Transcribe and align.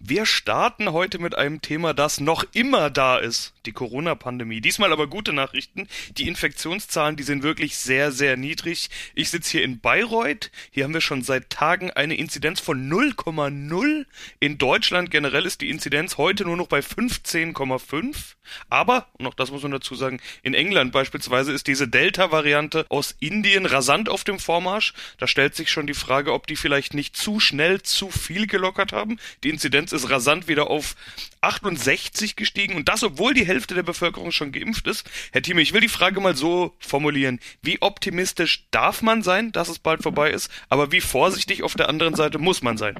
Wir 0.00 0.26
starten 0.26 0.92
heute 0.92 1.18
mit 1.18 1.34
einem 1.34 1.60
Thema, 1.60 1.92
das 1.92 2.20
noch 2.20 2.44
immer 2.52 2.88
da 2.88 3.18
ist, 3.18 3.52
die 3.66 3.72
Corona-Pandemie. 3.72 4.60
Diesmal 4.60 4.92
aber 4.92 5.08
gute 5.08 5.32
Nachrichten. 5.32 5.88
Die 6.12 6.28
Infektionszahlen, 6.28 7.16
die 7.16 7.24
sind 7.24 7.42
wirklich 7.42 7.76
sehr, 7.76 8.12
sehr 8.12 8.36
niedrig. 8.36 8.90
Ich 9.16 9.30
sitze 9.30 9.50
hier 9.50 9.64
in 9.64 9.80
Bayreuth. 9.80 10.52
Hier 10.70 10.84
haben 10.84 10.94
wir 10.94 11.00
schon 11.00 11.22
seit 11.22 11.50
Tagen 11.50 11.90
eine 11.90 12.14
Inzidenz 12.14 12.60
von 12.60 12.88
0,0. 12.88 14.06
In 14.38 14.56
Deutschland 14.56 15.10
generell 15.10 15.44
ist 15.44 15.62
die 15.62 15.68
Inzidenz 15.68 16.16
heute 16.16 16.44
nur 16.44 16.56
noch 16.56 16.68
bei 16.68 16.78
15,5. 16.78 18.36
Aber, 18.70 19.08
und 19.14 19.26
auch 19.26 19.34
das 19.34 19.50
muss 19.50 19.62
man 19.62 19.72
dazu 19.72 19.96
sagen, 19.96 20.20
in 20.42 20.54
England 20.54 20.92
beispielsweise 20.92 21.52
ist 21.52 21.66
diese 21.66 21.88
Delta-Variante 21.88 22.86
aus 22.88 23.16
Indien 23.18 23.66
rasant 23.66 24.08
auf 24.08 24.22
dem 24.22 24.38
Vormarsch. 24.38 24.94
Da 25.18 25.26
stellt 25.26 25.56
sich 25.56 25.70
schon 25.70 25.88
die 25.88 25.94
Frage, 25.94 26.32
ob 26.32 26.46
die 26.46 26.56
vielleicht 26.56 26.94
nicht 26.94 27.16
zu 27.16 27.40
schnell 27.40 27.82
zu 27.82 28.10
viel 28.10 28.46
gelockert 28.46 28.92
haben. 28.92 29.18
Die 29.42 29.50
Inzidenz 29.50 29.87
ist 29.92 30.10
rasant 30.10 30.48
wieder 30.48 30.70
auf 30.70 30.94
68 31.40 32.36
gestiegen 32.36 32.74
und 32.74 32.88
das, 32.88 33.02
obwohl 33.02 33.34
die 33.34 33.46
Hälfte 33.46 33.74
der 33.74 33.82
Bevölkerung 33.82 34.30
schon 34.30 34.52
geimpft 34.52 34.86
ist. 34.86 35.08
Herr 35.32 35.42
Thieme, 35.42 35.60
ich 35.60 35.72
will 35.72 35.80
die 35.80 35.88
Frage 35.88 36.20
mal 36.20 36.36
so 36.36 36.72
formulieren. 36.78 37.38
Wie 37.62 37.80
optimistisch 37.80 38.66
darf 38.70 39.02
man 39.02 39.22
sein, 39.22 39.52
dass 39.52 39.68
es 39.68 39.78
bald 39.78 40.02
vorbei 40.02 40.30
ist, 40.30 40.50
aber 40.68 40.92
wie 40.92 41.00
vorsichtig 41.00 41.62
auf 41.62 41.74
der 41.74 41.88
anderen 41.88 42.14
Seite 42.14 42.38
muss 42.38 42.62
man 42.62 42.76
sein? 42.76 42.96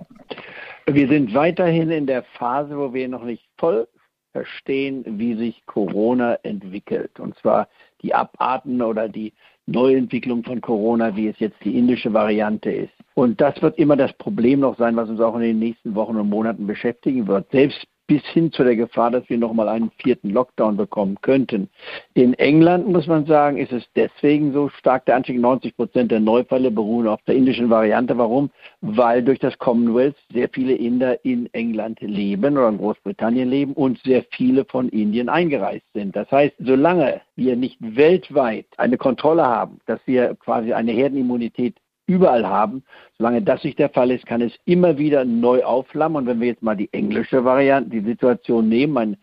Wir 0.87 1.09
sind 1.09 1.34
weiterhin 1.34 1.91
in 1.91 2.06
der 2.06 2.23
Phase, 2.23 2.77
wo 2.79 2.95
wir 2.95 3.09
noch 3.09 3.24
nicht 3.24 3.45
voll 3.59 3.88
verstehen, 4.32 5.05
wie 5.18 5.34
sich 5.34 5.66
Corona 5.66 6.34
entwickelt. 6.43 7.18
Und 7.18 7.37
zwar 7.38 7.68
die 8.02 8.15
Abarten 8.15 8.80
oder 8.82 9.09
die 9.09 9.32
Neuentwicklung 9.69 10.43
von 10.45 10.61
Corona, 10.61 11.15
wie 11.15 11.29
es 11.29 11.38
jetzt 11.38 11.63
die 11.65 11.77
indische 11.77 12.13
Variante 12.13 12.71
ist. 12.71 12.93
Und 13.15 13.41
das 13.41 13.61
wird 13.61 13.79
immer 13.79 13.97
das 13.97 14.13
Problem 14.15 14.61
noch 14.61 14.79
sein, 14.79 14.97
was 14.97 15.09
uns 15.11 15.21
auch 15.21 15.35
in 15.37 15.43
den 15.43 15.59
nächsten 15.59 15.95
Wochen 15.95 16.16
und 16.16 16.29
Monaten 16.29 16.66
beschäftigen 16.66 17.27
wird. 17.27 17.51
Selbst 17.51 17.87
bis 18.09 18.24
hin 18.24 18.51
zu 18.51 18.64
der 18.64 18.74
Gefahr, 18.74 19.10
dass 19.10 19.28
wir 19.28 19.38
nochmal 19.38 19.68
einen 19.68 19.92
vierten 20.02 20.30
Lockdown 20.30 20.76
bekommen 20.76 21.18
könnten. 21.20 21.68
In 22.15 22.34
England, 22.34 22.88
muss 22.88 23.06
man 23.06 23.26
sagen, 23.26 23.59
ist 23.59 23.70
es 23.70 23.84
deswegen 23.95 24.52
so 24.52 24.70
stark 24.70 25.04
der 25.04 25.15
Anstieg. 25.15 25.38
90 25.38 25.76
Prozent 25.76 26.10
der 26.10 26.18
Neufälle 26.18 26.70
beruhen 26.70 27.06
auf 27.06 27.20
der 27.26 27.37
indischen 27.37 27.68
Variante. 27.70 28.16
Warum? 28.16 28.50
Weil 28.80 29.23
durch 29.23 29.38
das 29.38 29.56
Commonwealth 29.59 30.16
sehr 30.32 30.48
viele 30.48 30.73
Inder 30.73 31.23
in 31.24 31.52
England 31.52 32.00
leben 32.00 32.56
oder 32.56 32.70
in 32.70 32.78
Großbritannien 32.78 33.48
leben 33.48 33.74
und 33.74 33.98
sehr 34.02 34.24
viele 34.30 34.65
von 34.65 34.88
Indien 34.88 35.28
eingereist 35.28 35.84
sind. 35.93 36.16
Das 36.16 36.30
heißt, 36.30 36.54
solange 36.59 37.20
wir 37.37 37.56
nicht 37.56 37.76
weltweit 37.80 38.66
eine 38.78 38.96
Kontrolle 38.96 39.45
haben, 39.45 39.80
dass 39.84 40.00
wir 40.06 40.34
quasi 40.37 40.72
eine 40.72 40.93
Herdenimmunität 40.93 41.76
überall 42.09 42.45
haben. 42.45 42.82
Solange 43.18 43.42
das 43.42 43.62
nicht 43.62 43.78
der 43.78 43.90
Fall 43.90 44.10
ist, 44.10 44.26
kann 44.26 44.40
es 44.40 44.52
immer 44.64 44.98
wieder 44.98 45.24
neu 45.24 45.62
aufflammen. 45.62 46.16
Und 46.16 46.26
wenn 46.26 46.40
wir 46.40 46.48
jetzt 46.48 46.62
mal 46.62 46.76
die 46.76 46.92
englische 46.92 47.45
Variante, 47.45 47.90
die 47.90 48.00
Situation 48.00 48.68
nehmen, 48.68 48.92
meine 48.95 49.18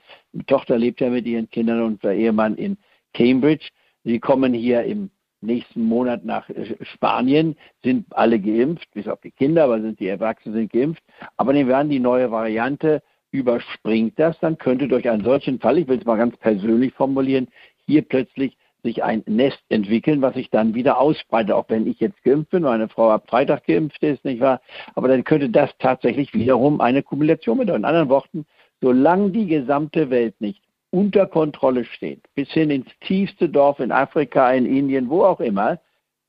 Tochter 0.48 0.78
lebt 0.78 1.02
ja 1.02 1.10
mit 1.10 1.26
ihren 1.26 1.50
Kindern 1.50 1.82
und 1.82 2.04
der 2.04 2.14
Ehemann 2.14 2.56
in 2.56 2.78
Cambridge. 3.14 3.70
Sie 4.04 4.20
kommen 4.20 4.54
hier 4.54 4.84
im 4.84 5.10
nächsten 5.42 5.84
Monat 5.84 6.24
nach 6.24 6.50
äh, 6.50 6.76
Spanien, 6.82 7.56
sind 7.84 8.06
alle 8.12 8.40
geimpft, 8.40 8.88
bis 8.94 9.08
auf 9.08 9.20
die 9.22 9.32
Kinder, 9.32 9.66
aber 9.66 9.82
sind 9.82 10.00
die 10.00 10.08
Erwachsenen 10.08 10.56
sind 10.56 10.72
geimpft. 10.72 11.04
Aber 11.38 11.54
nehmen 11.54 11.70
wir 11.70 11.78
an, 11.78 11.90
die 11.90 12.00
neue 12.00 12.32
Variante 12.32 13.02
überspringt 13.32 14.18
das, 14.18 14.40
dann 14.40 14.58
könnte 14.58 14.88
durch 14.88 15.10
einen 15.10 15.24
solchen 15.24 15.60
Fall, 15.60 15.78
ich 15.78 15.88
will 15.88 16.00
es 16.00 16.06
mal 16.06 16.18
ganz 16.18 16.38
persönlich 16.38 16.94
formulieren, 16.94 17.48
hier 17.86 18.02
plötzlich 18.02 18.58
sich 18.86 19.04
ein 19.04 19.24
Nest 19.26 19.62
entwickeln, 19.70 20.22
was 20.22 20.36
sich 20.36 20.50
dann 20.50 20.76
wieder 20.76 21.00
ausbreitet, 21.00 21.52
auch 21.52 21.66
wenn 21.68 21.88
ich 21.88 22.00
jetzt 22.00 22.24
geimpft 22.24 22.52
bin, 22.52 22.64
meine 22.64 22.88
Frau 22.88 23.10
ab 23.10 23.26
Freitag 23.28 23.66
geimpft 23.66 24.02
ist, 24.02 24.24
nicht 24.24 24.40
wahr? 24.40 24.62
Aber 24.94 25.08
dann 25.08 25.24
könnte 25.24 25.50
das 25.50 25.72
tatsächlich 25.80 26.34
wiederum 26.34 26.80
eine 26.80 27.04
Kumulation 27.04 27.58
bedeuten. 27.58 27.80
In 27.80 27.86
anderen 27.86 28.10
Worten, 28.10 28.46
solange 28.82 29.32
die 29.32 29.48
gesamte 29.48 30.10
Welt 30.10 30.40
nicht 30.40 30.62
unter 30.92 31.26
Kontrolle 31.26 31.84
steht, 31.84 32.24
bis 32.36 32.50
hin 32.52 32.70
ins 32.70 32.88
tiefste 33.02 33.50
Dorf 33.50 33.80
in 33.80 33.92
Afrika, 33.92 34.52
in 34.52 34.66
Indien, 34.66 35.10
wo 35.10 35.24
auch 35.24 35.42
immer, 35.42 35.80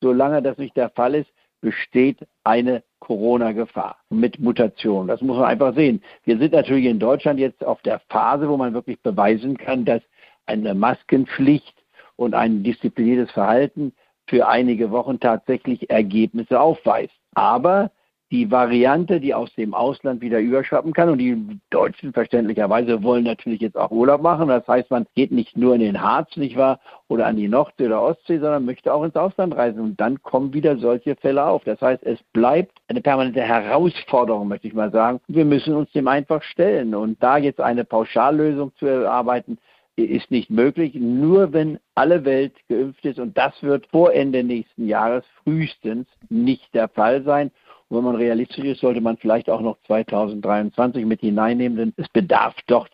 solange 0.01 0.43
das 0.43 0.59
nicht 0.59 0.77
der 0.77 0.91
Fall 0.91 1.15
ist, 1.15 1.31
besteht 1.61 2.19
eine 2.45 2.83
Corona-Gefahr 3.01 3.99
mit 4.11 4.39
Mutation. 4.41 5.07
Das 5.09 5.21
muss 5.21 5.37
man 5.37 5.47
einfach 5.47 5.75
sehen. 5.75 6.03
Wir 6.25 6.39
sind 6.39 6.53
natürlich 6.53 6.87
in 6.87 6.99
Deutschland 6.99 7.39
jetzt 7.39 7.65
auf 7.65 7.83
der 7.83 8.01
Phase, 8.09 8.49
wo 8.49 8.57
man 8.57 8.75
wirklich 8.75 9.01
beweisen 9.03 9.57
kann, 9.57 9.85
dass 9.85 10.03
eine 10.47 10.75
Maskenpflicht 10.75 11.75
und 12.17 12.35
ein 12.35 12.63
diszipliniertes 12.63 13.31
Verhalten 13.33 13.93
für 14.27 14.49
einige 14.49 14.91
Wochen 14.91 15.21
tatsächlich 15.21 15.89
Ergebnisse 15.91 16.61
aufweist. 16.61 17.15
Aber 17.35 17.91
die 18.33 18.51
Variante, 18.51 19.21
die 19.21 19.35
aus 19.35 19.55
dem 19.55 19.73
Ausland 19.73 20.21
wieder 20.21 20.41
überschwappen 20.41 20.93
kann. 20.93 21.09
Und 21.09 21.19
die 21.19 21.61
Deutschen 21.71 22.13
verständlicherweise 22.13 23.03
wollen 23.03 23.25
natürlich 23.25 23.61
jetzt 23.61 23.77
auch 23.77 23.91
Urlaub 23.91 24.21
machen. 24.21 24.49
Das 24.49 24.67
heißt, 24.67 24.91
man 24.91 25.07
geht 25.15 25.31
nicht 25.31 25.57
nur 25.57 25.75
in 25.75 25.81
den 25.81 26.03
Harz, 26.03 26.37
nicht 26.37 26.57
wahr, 26.57 26.81
oder 27.09 27.27
an 27.27 27.37
die 27.37 27.47
Nordsee 27.47 27.87
oder 27.87 28.03
Ostsee, 28.03 28.39
sondern 28.39 28.65
möchte 28.65 28.93
auch 28.93 29.05
ins 29.05 29.15
Ausland 29.15 29.55
reisen. 29.55 29.81
Und 29.81 30.01
dann 30.01 30.21
kommen 30.23 30.53
wieder 30.53 30.77
solche 30.77 31.15
Fälle 31.15 31.47
auf. 31.47 31.63
Das 31.65 31.81
heißt, 31.81 32.03
es 32.03 32.21
bleibt 32.33 32.77
eine 32.89 33.01
permanente 33.01 33.43
Herausforderung, 33.43 34.49
möchte 34.49 34.67
ich 34.67 34.75
mal 34.75 34.91
sagen. 34.91 35.21
Wir 35.29 35.45
müssen 35.45 35.75
uns 35.75 35.91
dem 35.93 36.09
einfach 36.09 36.43
stellen. 36.43 36.97
Und 36.97 37.23
da 37.23 37.37
jetzt 37.37 37.61
eine 37.61 37.85
Pauschallösung 37.85 38.73
zu 38.77 38.87
erarbeiten, 38.87 39.59
ist 39.97 40.31
nicht 40.31 40.51
möglich, 40.51 40.95
nur 40.95 41.53
wenn 41.53 41.79
alle 41.95 42.25
Welt 42.25 42.55
geimpft 42.69 43.05
ist. 43.05 43.19
Und 43.19 43.37
das 43.37 43.55
wird 43.63 43.87
vor 43.87 44.13
Ende 44.13 44.45
nächsten 44.45 44.87
Jahres 44.87 45.25
frühestens 45.43 46.07
nicht 46.29 46.75
der 46.75 46.89
Fall 46.89 47.23
sein. 47.25 47.51
Und 47.89 47.99
wenn 47.99 48.05
man 48.05 48.17
realistisch 48.17 48.65
ist, 48.65 48.81
sollte 48.81 49.01
man 49.01 49.17
vielleicht 49.17 49.49
auch 49.49 49.61
noch 49.61 49.79
2023 49.87 51.07
mit 51.07 51.21
hineinnehmen, 51.21 51.79
denn 51.79 51.95
es 51.97 52.09
bedarf 52.11 52.55
dort 52.67 52.91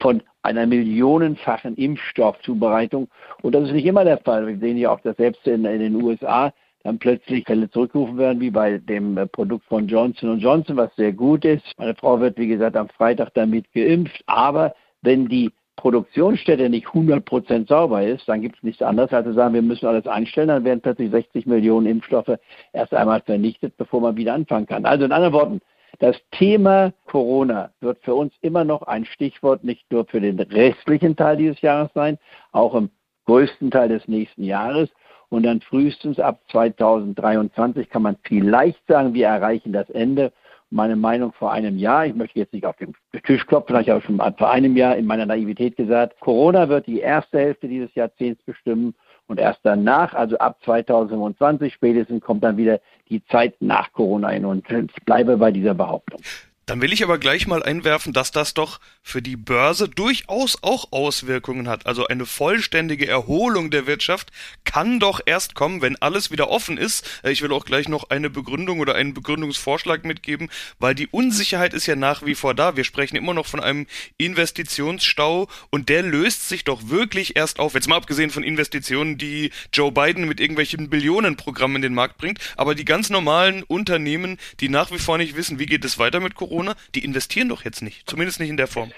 von 0.00 0.22
einer 0.42 0.66
millionenfachen 0.66 1.76
Impfstoffzubereitung. 1.76 3.08
Und 3.42 3.54
das 3.54 3.68
ist 3.68 3.72
nicht 3.72 3.86
immer 3.86 4.04
der 4.04 4.18
Fall. 4.18 4.46
Wir 4.46 4.58
sehen 4.58 4.76
ja 4.76 4.90
auch, 4.90 5.00
dass 5.00 5.16
selbst 5.16 5.46
in, 5.46 5.64
in 5.64 5.80
den 5.80 6.02
USA 6.02 6.52
dann 6.82 6.98
plötzlich 6.98 7.44
Fälle 7.44 7.70
zurückgerufen 7.70 8.18
werden, 8.18 8.40
wie 8.40 8.50
bei 8.50 8.78
dem 8.78 9.16
äh, 9.16 9.26
Produkt 9.26 9.64
von 9.66 9.86
Johnson 9.86 10.38
Johnson, 10.40 10.76
was 10.76 10.94
sehr 10.96 11.12
gut 11.12 11.44
ist. 11.44 11.64
Meine 11.78 11.94
Frau 11.94 12.18
wird, 12.20 12.36
wie 12.38 12.48
gesagt, 12.48 12.76
am 12.76 12.88
Freitag 12.88 13.32
damit 13.34 13.72
geimpft. 13.72 14.22
Aber 14.26 14.74
wenn 15.02 15.28
die 15.28 15.52
Produktionsstätte 15.76 16.68
nicht 16.68 16.86
100% 16.86 17.68
sauber 17.68 18.02
ist, 18.02 18.28
dann 18.28 18.42
gibt 18.42 18.56
es 18.56 18.62
nichts 18.62 18.82
anderes, 18.82 19.12
als 19.12 19.26
zu 19.26 19.32
sagen, 19.32 19.54
wir 19.54 19.62
müssen 19.62 19.86
alles 19.86 20.06
einstellen, 20.06 20.48
dann 20.48 20.64
werden 20.64 20.80
plötzlich 20.80 21.10
60 21.10 21.46
Millionen 21.46 21.86
Impfstoffe 21.86 22.38
erst 22.72 22.94
einmal 22.94 23.20
vernichtet, 23.22 23.76
bevor 23.76 24.00
man 24.00 24.16
wieder 24.16 24.34
anfangen 24.34 24.66
kann. 24.66 24.84
Also 24.84 25.04
in 25.04 25.12
anderen 25.12 25.32
Worten, 25.32 25.60
das 25.98 26.16
Thema 26.30 26.92
Corona 27.06 27.70
wird 27.80 27.98
für 28.02 28.14
uns 28.14 28.34
immer 28.40 28.64
noch 28.64 28.82
ein 28.82 29.04
Stichwort 29.04 29.64
nicht 29.64 29.90
nur 29.90 30.04
für 30.06 30.20
den 30.20 30.38
restlichen 30.38 31.16
Teil 31.16 31.36
dieses 31.36 31.60
Jahres 31.60 31.90
sein, 31.94 32.18
auch 32.52 32.74
im 32.74 32.90
größten 33.26 33.70
Teil 33.70 33.88
des 33.88 34.06
nächsten 34.08 34.44
Jahres. 34.44 34.90
Und 35.28 35.44
dann 35.44 35.60
frühestens 35.62 36.18
ab 36.18 36.40
2023 36.50 37.88
kann 37.88 38.02
man 38.02 38.16
vielleicht 38.22 38.86
sagen, 38.86 39.14
wir 39.14 39.28
erreichen 39.28 39.72
das 39.72 39.88
Ende 39.90 40.32
meine 40.72 40.96
Meinung 40.96 41.32
vor 41.32 41.52
einem 41.52 41.78
Jahr. 41.78 42.06
Ich 42.06 42.14
möchte 42.14 42.38
jetzt 42.38 42.52
nicht 42.52 42.66
auf 42.66 42.76
den 42.76 42.94
Tisch 43.24 43.46
klopfen, 43.46 43.76
ich 43.80 43.90
habe 43.90 44.00
schon 44.00 44.18
vor 44.18 44.50
einem 44.50 44.76
Jahr 44.76 44.96
in 44.96 45.06
meiner 45.06 45.26
Naivität 45.26 45.76
gesagt, 45.76 46.18
Corona 46.20 46.68
wird 46.68 46.86
die 46.86 47.00
erste 47.00 47.38
Hälfte 47.38 47.68
dieses 47.68 47.94
Jahrzehnts 47.94 48.42
bestimmen 48.42 48.94
und 49.26 49.38
erst 49.38 49.60
danach, 49.62 50.14
also 50.14 50.36
ab 50.38 50.58
2025 50.64 51.72
spätestens, 51.72 52.22
kommt 52.22 52.42
dann 52.42 52.56
wieder 52.56 52.80
die 53.08 53.24
Zeit 53.26 53.54
nach 53.60 53.92
Corona 53.92 54.30
hin. 54.30 54.44
Und 54.44 54.64
ich 54.70 55.04
bleibe 55.04 55.36
bei 55.36 55.50
dieser 55.50 55.74
Behauptung. 55.74 56.20
Dann 56.66 56.80
will 56.80 56.92
ich 56.92 57.02
aber 57.02 57.18
gleich 57.18 57.48
mal 57.48 57.62
einwerfen, 57.62 58.12
dass 58.12 58.30
das 58.30 58.54
doch 58.54 58.78
für 59.02 59.20
die 59.20 59.36
Börse 59.36 59.88
durchaus 59.88 60.58
auch 60.62 60.92
Auswirkungen 60.92 61.68
hat. 61.68 61.86
Also 61.86 62.06
eine 62.06 62.24
vollständige 62.24 63.08
Erholung 63.08 63.72
der 63.72 63.88
Wirtschaft 63.88 64.30
kann 64.62 65.00
doch 65.00 65.20
erst 65.26 65.56
kommen, 65.56 65.82
wenn 65.82 65.96
alles 65.96 66.30
wieder 66.30 66.48
offen 66.48 66.78
ist. 66.78 67.04
Äh, 67.24 67.32
ich 67.32 67.42
will 67.42 67.52
auch 67.52 67.64
gleich 67.64 67.88
noch 67.88 68.10
eine 68.10 68.30
Begründung 68.30 68.78
oder 68.78 68.94
einen 68.94 69.12
Begründungsvorschlag 69.12 70.04
mitgeben, 70.04 70.50
weil 70.78 70.94
die 70.94 71.08
Unsicherheit 71.08 71.74
ist 71.74 71.86
ja 71.86 71.96
nach 71.96 72.24
wie 72.24 72.36
vor 72.36 72.54
da. 72.54 72.76
Wir 72.76 72.84
sprechen 72.84 73.16
immer 73.16 73.34
noch 73.34 73.46
von 73.46 73.58
einem 73.58 73.88
Investitionsstau 74.18 75.48
und 75.70 75.88
der 75.88 76.02
löst 76.02 76.48
sich 76.48 76.62
doch 76.62 76.88
wirklich 76.88 77.34
erst 77.34 77.58
auf. 77.58 77.74
Jetzt 77.74 77.88
mal 77.88 77.96
abgesehen 77.96 78.30
von 78.30 78.44
Investitionen, 78.44 79.18
die 79.18 79.50
Joe 79.72 79.90
Biden 79.90 80.28
mit 80.28 80.38
irgendwelchen 80.38 80.88
Billionenprogrammen 80.88 81.76
in 81.76 81.82
den 81.82 81.94
Markt 81.94 82.18
bringt, 82.18 82.38
aber 82.56 82.76
die 82.76 82.84
ganz 82.84 83.10
normalen 83.10 83.64
Unternehmen, 83.64 84.38
die 84.60 84.68
nach 84.68 84.92
wie 84.92 84.98
vor 84.98 85.18
nicht 85.18 85.34
wissen, 85.34 85.58
wie 85.58 85.66
geht 85.66 85.84
es 85.84 85.98
weiter 85.98 86.20
mit 86.20 86.36
Corona, 86.36 86.51
Corona, 86.52 86.74
die 86.94 87.02
investieren 87.02 87.48
doch 87.48 87.64
jetzt 87.64 87.80
nicht, 87.80 88.10
zumindest 88.10 88.38
nicht 88.38 88.50
in 88.50 88.58
der 88.58 88.66
Form. 88.66 88.90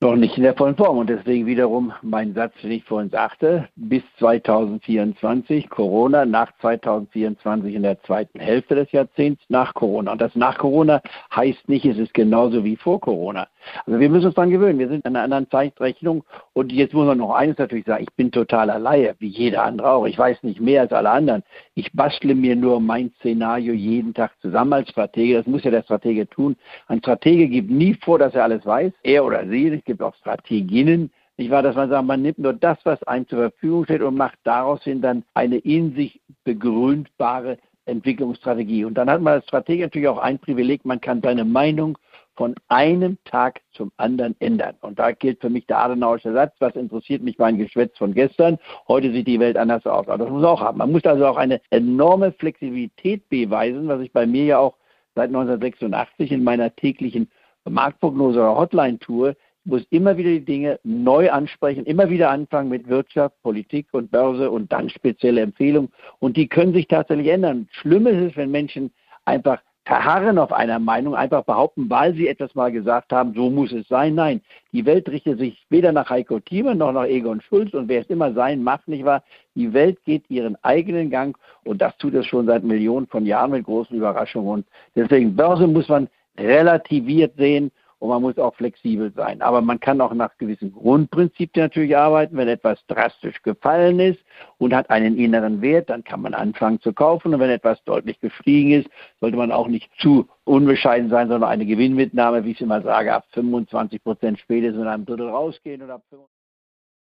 Noch 0.00 0.14
nicht 0.14 0.36
in 0.36 0.44
der 0.44 0.54
vollen 0.54 0.76
Form. 0.76 0.98
Und 0.98 1.08
deswegen 1.08 1.46
wiederum 1.46 1.92
mein 2.02 2.32
Satz, 2.32 2.52
den 2.62 2.70
ich 2.70 2.84
vorhin 2.84 3.10
sagte, 3.10 3.68
bis 3.74 4.04
2024 4.18 5.68
Corona, 5.68 6.24
nach 6.24 6.52
2024 6.60 7.74
in 7.74 7.82
der 7.82 8.00
zweiten 8.02 8.38
Hälfte 8.38 8.76
des 8.76 8.92
Jahrzehnts 8.92 9.42
nach 9.48 9.74
Corona. 9.74 10.12
Und 10.12 10.20
das 10.20 10.36
nach 10.36 10.58
Corona 10.58 11.02
heißt 11.34 11.68
nicht, 11.68 11.86
es 11.86 11.98
ist 11.98 12.14
genauso 12.14 12.62
wie 12.62 12.76
vor 12.76 13.00
Corona. 13.00 13.48
Also 13.86 14.00
wir 14.00 14.08
müssen 14.08 14.26
uns 14.26 14.34
daran 14.34 14.50
gewöhnen. 14.50 14.78
Wir 14.78 14.88
sind 14.88 15.04
in 15.04 15.14
einer 15.14 15.24
anderen 15.24 15.50
Zeitrechnung. 15.50 16.24
Und 16.52 16.72
jetzt 16.72 16.94
muss 16.94 17.06
man 17.06 17.18
noch 17.18 17.34
eines 17.34 17.58
natürlich 17.58 17.86
sagen. 17.86 18.04
Ich 18.04 18.14
bin 18.14 18.30
totaler 18.30 18.78
Laie, 18.78 19.14
wie 19.18 19.28
jeder 19.28 19.64
andere 19.64 19.90
auch. 19.90 20.06
Ich 20.06 20.18
weiß 20.18 20.42
nicht 20.42 20.60
mehr 20.60 20.82
als 20.82 20.92
alle 20.92 21.10
anderen. 21.10 21.42
Ich 21.74 21.92
bastle 21.92 22.34
mir 22.34 22.56
nur 22.56 22.80
mein 22.80 23.12
Szenario 23.20 23.72
jeden 23.72 24.14
Tag 24.14 24.32
zusammen 24.40 24.72
als 24.72 24.90
Stratege. 24.90 25.36
Das 25.36 25.46
muss 25.46 25.64
ja 25.64 25.70
der 25.70 25.82
Stratege 25.82 26.28
tun. 26.28 26.56
Ein 26.88 26.98
Stratege 26.98 27.48
gibt 27.48 27.70
nie 27.70 27.94
vor, 27.94 28.18
dass 28.18 28.34
er 28.34 28.44
alles 28.44 28.64
weiß. 28.64 28.92
Er 29.02 29.24
oder 29.24 29.46
sie. 29.46 29.68
Es 29.68 29.84
gibt 29.84 30.02
auch 30.02 30.14
Strateginnen, 30.16 31.10
nicht 31.36 31.50
wahr, 31.50 31.62
dass 31.62 31.74
man 31.74 31.90
sagt, 31.90 32.06
man 32.06 32.22
nimmt 32.22 32.38
nur 32.38 32.52
das, 32.52 32.78
was 32.84 33.02
einem 33.04 33.26
zur 33.26 33.50
Verfügung 33.50 33.84
steht 33.84 34.02
und 34.02 34.16
macht 34.16 34.38
daraus 34.44 34.82
hin 34.84 35.00
dann 35.00 35.24
eine 35.34 35.56
in 35.56 35.94
sich 35.94 36.20
begründbare 36.44 37.58
Entwicklungsstrategie. 37.86 38.84
Und 38.84 38.94
dann 38.94 39.10
hat 39.10 39.20
man 39.20 39.34
als 39.34 39.44
Stratege 39.44 39.82
natürlich 39.82 40.08
auch 40.08 40.18
ein 40.18 40.38
Privileg, 40.38 40.84
man 40.84 41.00
kann 41.00 41.20
seine 41.22 41.44
Meinung 41.44 41.98
von 42.36 42.54
einem 42.68 43.18
Tag 43.24 43.60
zum 43.72 43.92
anderen 43.96 44.34
ändern. 44.40 44.76
Und 44.80 44.98
da 44.98 45.12
gilt 45.12 45.40
für 45.40 45.50
mich 45.50 45.66
der 45.66 45.78
Adenauerische 45.78 46.32
Satz, 46.32 46.54
was 46.58 46.74
interessiert 46.74 47.22
mich 47.22 47.38
mein 47.38 47.58
Geschwätz 47.58 47.96
von 47.96 48.14
gestern, 48.14 48.58
heute 48.88 49.12
sieht 49.12 49.26
die 49.26 49.40
Welt 49.40 49.56
anders 49.56 49.86
aus. 49.86 50.08
Aber 50.08 50.18
das 50.18 50.30
muss 50.30 50.42
man 50.42 50.50
auch 50.50 50.60
haben. 50.60 50.78
Man 50.78 50.92
muss 50.92 51.04
also 51.04 51.26
auch 51.26 51.36
eine 51.36 51.60
enorme 51.70 52.32
Flexibilität 52.32 53.28
beweisen, 53.28 53.88
was 53.88 54.00
ich 54.00 54.12
bei 54.12 54.26
mir 54.26 54.44
ja 54.44 54.58
auch 54.58 54.76
seit 55.14 55.28
1986 55.28 56.32
in 56.32 56.42
meiner 56.42 56.74
täglichen 56.74 57.30
Marktprognose 57.64 58.40
oder 58.40 58.56
Hotline 58.56 58.98
tue, 58.98 59.36
muss 59.64 59.82
immer 59.90 60.16
wieder 60.16 60.30
die 60.30 60.44
Dinge 60.44 60.78
neu 60.84 61.30
ansprechen, 61.30 61.86
immer 61.86 62.10
wieder 62.10 62.30
anfangen 62.30 62.68
mit 62.68 62.88
Wirtschaft, 62.88 63.40
Politik 63.42 63.86
und 63.92 64.10
Börse 64.10 64.50
und 64.50 64.70
dann 64.72 64.90
spezielle 64.90 65.40
Empfehlungen. 65.40 65.90
Und 66.18 66.36
die 66.36 66.48
können 66.48 66.74
sich 66.74 66.86
tatsächlich 66.86 67.28
ändern. 67.28 67.68
Schlimm 67.70 68.06
ist 68.06 68.30
es, 68.32 68.36
wenn 68.36 68.50
Menschen 68.50 68.92
einfach 69.24 69.62
verharren 69.84 70.38
auf 70.38 70.52
einer 70.52 70.78
Meinung, 70.78 71.14
einfach 71.14 71.44
behaupten, 71.44 71.90
weil 71.90 72.14
sie 72.14 72.26
etwas 72.26 72.54
mal 72.54 72.72
gesagt 72.72 73.12
haben, 73.12 73.34
so 73.34 73.50
muss 73.50 73.70
es 73.72 73.86
sein. 73.88 74.14
Nein, 74.14 74.40
die 74.72 74.86
Welt 74.86 75.08
richtet 75.08 75.38
sich 75.38 75.66
weder 75.68 75.92
nach 75.92 76.08
Heiko 76.08 76.40
Thieme 76.40 76.74
noch 76.74 76.92
nach 76.92 77.04
Egon 77.04 77.42
Schulz 77.42 77.74
und 77.74 77.88
wer 77.88 78.00
es 78.00 78.06
immer 78.08 78.32
sein 78.32 78.62
macht, 78.62 78.88
nicht 78.88 79.04
wahr? 79.04 79.22
Die 79.54 79.72
Welt 79.72 80.02
geht 80.04 80.28
ihren 80.30 80.56
eigenen 80.62 81.10
Gang 81.10 81.36
und 81.64 81.82
das 81.82 81.96
tut 81.98 82.14
es 82.14 82.26
schon 82.26 82.46
seit 82.46 82.64
Millionen 82.64 83.06
von 83.06 83.26
Jahren 83.26 83.50
mit 83.50 83.64
großen 83.64 83.96
Überraschungen. 83.96 84.48
Und 84.48 84.66
deswegen 84.96 85.36
Börse 85.36 85.66
muss 85.66 85.88
man 85.88 86.08
relativiert 86.38 87.36
sehen 87.36 87.70
und 88.04 88.10
man 88.10 88.20
muss 88.20 88.36
auch 88.36 88.54
flexibel 88.54 89.10
sein. 89.16 89.40
Aber 89.40 89.62
man 89.62 89.80
kann 89.80 89.98
auch 90.02 90.12
nach 90.12 90.36
gewissen 90.36 90.74
Grundprinzipien 90.74 91.64
natürlich 91.64 91.96
arbeiten. 91.96 92.36
Wenn 92.36 92.48
etwas 92.48 92.78
drastisch 92.86 93.42
gefallen 93.42 93.98
ist 93.98 94.20
und 94.58 94.74
hat 94.74 94.90
einen 94.90 95.16
inneren 95.16 95.62
Wert, 95.62 95.88
dann 95.88 96.04
kann 96.04 96.20
man 96.20 96.34
anfangen 96.34 96.82
zu 96.82 96.92
kaufen. 96.92 97.32
Und 97.32 97.40
wenn 97.40 97.48
etwas 97.48 97.82
deutlich 97.84 98.20
gestiegen 98.20 98.72
ist, 98.72 98.90
sollte 99.20 99.38
man 99.38 99.50
auch 99.50 99.68
nicht 99.68 99.90
zu 99.98 100.28
unbescheiden 100.44 101.08
sein, 101.08 101.28
sondern 101.28 101.48
eine 101.48 101.64
Gewinnmitnahme, 101.64 102.44
wie 102.44 102.50
ich 102.50 102.60
immer 102.60 102.82
sage, 102.82 103.14
ab 103.14 103.24
25 103.32 104.04
Prozent 104.04 104.38
spätestens 104.38 104.82
in 104.82 104.86
einem 104.86 105.06
Drittel 105.06 105.30
rausgehen. 105.30 105.80
Oder 105.80 105.94
ab 105.94 106.02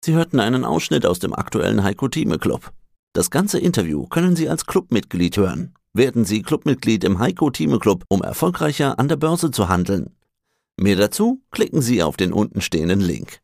Sie 0.06 0.14
hörten 0.14 0.40
einen 0.40 0.64
Ausschnitt 0.64 1.06
aus 1.06 1.20
dem 1.20 1.34
aktuellen 1.34 1.84
Heiko 1.84 2.08
Thieme 2.08 2.38
Club. 2.38 2.72
Das 3.12 3.30
ganze 3.30 3.60
Interview 3.60 4.08
können 4.08 4.38
Sie 4.38 4.48
als 4.48 4.66
Clubmitglied 4.66 5.36
hören. 5.36 5.74
Werden 5.94 6.24
Sie 6.24 6.44
Clubmitglied 6.44 7.04
im 7.04 7.20
Heiko 7.20 7.50
Thieme 7.50 7.78
Club, 7.78 8.06
um 8.08 8.22
erfolgreicher 8.22 8.98
an 9.00 9.10
der 9.10 9.18
Börse 9.18 9.52
zu 9.52 9.68
handeln. 9.68 10.16
Mehr 10.80 10.96
dazu 10.96 11.44
klicken 11.52 11.82
Sie 11.82 12.02
auf 12.02 12.18
den 12.18 12.34
untenstehenden 12.34 13.00
Link. 13.00 13.43